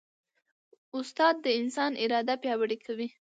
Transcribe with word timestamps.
استاد 0.97 1.35
د 1.45 1.47
انسان 1.59 1.91
اراده 2.03 2.35
پیاوړې 2.43 2.77
کوي. 2.85 3.07